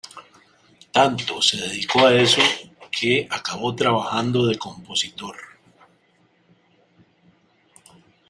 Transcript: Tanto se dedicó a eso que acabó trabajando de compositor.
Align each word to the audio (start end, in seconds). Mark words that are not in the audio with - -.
Tanto 0.91 1.43
se 1.43 1.57
dedicó 1.57 2.07
a 2.07 2.13
eso 2.15 2.41
que 2.89 3.27
acabó 3.29 3.75
trabajando 3.75 4.47
de 4.47 4.57
compositor. 4.57 5.35